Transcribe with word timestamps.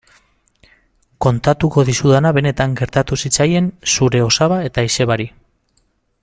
Kontatuko 1.25 1.83
dizudana 1.91 2.31
benetan 2.37 2.73
gertatu 2.81 3.19
zitzaien 3.27 3.69
zure 3.97 4.23
osaba 4.31 4.59
eta 4.71 4.87
izebari. 4.91 5.29